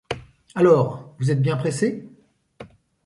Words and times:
Alors 0.55 1.13
vous 1.19 1.29
êtes 1.29 1.43
bien 1.43 1.57
pressé? 1.57 2.09